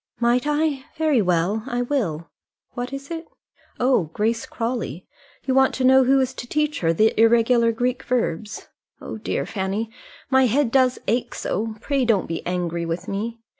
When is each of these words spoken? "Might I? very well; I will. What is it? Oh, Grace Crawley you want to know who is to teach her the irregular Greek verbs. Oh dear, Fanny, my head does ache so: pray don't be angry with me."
"Might 0.19 0.47
I? 0.47 0.85
very 0.97 1.21
well; 1.21 1.61
I 1.67 1.83
will. 1.83 2.31
What 2.71 2.91
is 2.91 3.11
it? 3.11 3.27
Oh, 3.79 4.05
Grace 4.13 4.47
Crawley 4.47 5.07
you 5.45 5.53
want 5.53 5.75
to 5.75 5.83
know 5.83 6.05
who 6.05 6.19
is 6.19 6.33
to 6.33 6.47
teach 6.47 6.79
her 6.79 6.91
the 6.91 7.13
irregular 7.21 7.71
Greek 7.71 8.01
verbs. 8.01 8.67
Oh 8.99 9.19
dear, 9.19 9.45
Fanny, 9.45 9.91
my 10.31 10.47
head 10.47 10.71
does 10.71 10.97
ache 11.07 11.35
so: 11.35 11.75
pray 11.81 12.03
don't 12.03 12.25
be 12.27 12.43
angry 12.47 12.83
with 12.83 13.07
me." 13.07 13.41